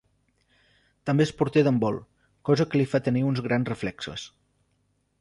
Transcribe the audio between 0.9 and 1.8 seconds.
També és porter